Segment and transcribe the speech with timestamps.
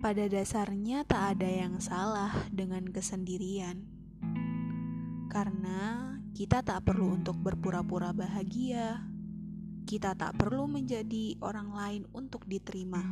[0.00, 3.84] Pada dasarnya, tak ada yang salah dengan kesendirian,
[5.28, 9.04] karena kita tak perlu untuk berpura-pura bahagia.
[9.84, 13.04] Kita tak perlu menjadi orang lain untuk diterima.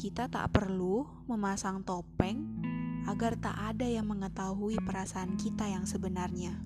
[0.00, 2.64] Kita tak perlu memasang topeng
[3.04, 6.64] agar tak ada yang mengetahui perasaan kita yang sebenarnya.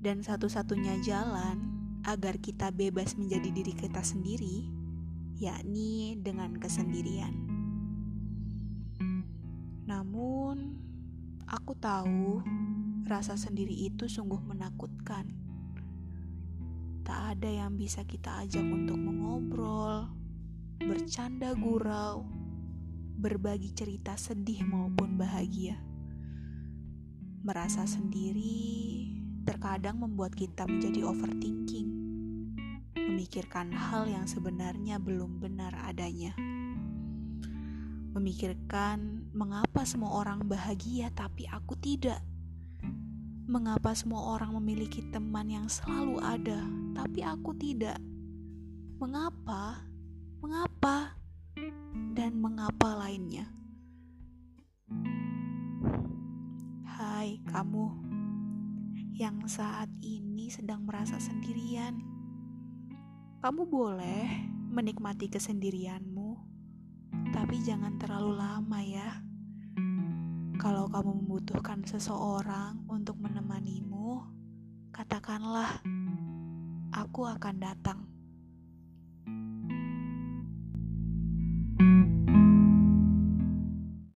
[0.00, 1.60] Dan satu-satunya jalan
[2.08, 4.72] agar kita bebas menjadi diri kita sendiri,
[5.36, 7.53] yakni dengan kesendirian.
[9.84, 10.80] Namun,
[11.44, 12.40] aku tahu
[13.04, 15.28] rasa sendiri itu sungguh menakutkan.
[17.04, 20.08] Tak ada yang bisa kita ajak untuk mengobrol,
[20.80, 22.24] bercanda gurau,
[23.20, 25.76] berbagi cerita sedih maupun bahagia.
[27.44, 29.12] Merasa sendiri
[29.44, 31.88] terkadang membuat kita menjadi overthinking,
[32.96, 36.32] memikirkan hal yang sebenarnya belum benar adanya
[38.14, 42.22] memikirkan mengapa semua orang bahagia tapi aku tidak.
[43.50, 46.62] Mengapa semua orang memiliki teman yang selalu ada
[46.94, 47.98] tapi aku tidak?
[49.02, 49.82] Mengapa?
[50.38, 51.18] Mengapa?
[52.14, 53.50] Dan mengapa lainnya?
[56.86, 57.84] Hai, kamu
[59.18, 61.98] yang saat ini sedang merasa sendirian.
[63.42, 64.30] Kamu boleh
[64.70, 66.13] menikmati kesendirianmu
[67.44, 69.20] tapi jangan terlalu lama ya.
[70.56, 74.24] Kalau kamu membutuhkan seseorang untuk menemanimu,
[74.88, 75.84] katakanlah,
[76.88, 78.13] "Aku akan datang."